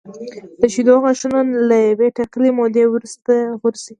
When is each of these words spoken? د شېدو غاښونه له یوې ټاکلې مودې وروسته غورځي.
د 0.59 0.61
شېدو 0.73 0.93
غاښونه 1.03 1.39
له 1.69 1.77
یوې 1.89 2.07
ټاکلې 2.17 2.49
مودې 2.57 2.85
وروسته 2.89 3.33
غورځي. 3.59 3.89